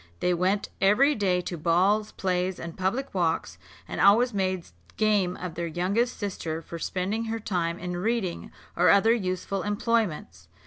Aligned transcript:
They 0.19 0.33
went 0.33 0.69
every 0.81 1.13
day 1.13 1.41
to 1.41 1.59
balls, 1.59 2.11
plays, 2.13 2.59
and 2.59 2.75
public 2.75 3.13
walks, 3.13 3.59
and 3.87 4.01
always 4.01 4.33
made 4.33 4.65
game 4.97 5.37
of 5.37 5.53
their 5.53 5.67
youngest 5.67 6.17
sister 6.17 6.59
for 6.59 6.79
spending 6.79 7.25
her 7.25 7.39
time 7.39 7.77
in 7.77 7.95
reading, 7.95 8.51
or 8.75 8.89
other 8.89 9.13
useful 9.13 9.61
employments. 9.61 10.47